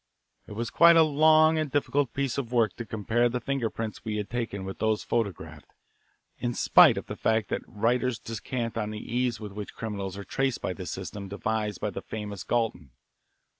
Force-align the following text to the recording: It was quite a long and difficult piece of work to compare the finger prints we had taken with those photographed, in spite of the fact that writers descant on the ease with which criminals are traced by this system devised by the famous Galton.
It 0.47 0.53
was 0.53 0.71
quite 0.71 0.95
a 0.97 1.03
long 1.03 1.59
and 1.59 1.69
difficult 1.69 2.11
piece 2.11 2.39
of 2.39 2.51
work 2.51 2.75
to 2.77 2.87
compare 2.87 3.29
the 3.29 3.39
finger 3.39 3.69
prints 3.69 4.03
we 4.03 4.15
had 4.17 4.31
taken 4.31 4.65
with 4.65 4.79
those 4.79 5.03
photographed, 5.03 5.75
in 6.39 6.55
spite 6.55 6.97
of 6.97 7.05
the 7.05 7.15
fact 7.15 7.49
that 7.49 7.61
writers 7.67 8.17
descant 8.17 8.79
on 8.79 8.89
the 8.89 8.97
ease 9.15 9.39
with 9.39 9.51
which 9.51 9.75
criminals 9.75 10.17
are 10.17 10.23
traced 10.23 10.59
by 10.59 10.73
this 10.73 10.89
system 10.89 11.27
devised 11.27 11.81
by 11.81 11.91
the 11.91 12.01
famous 12.01 12.43
Galton. 12.43 12.89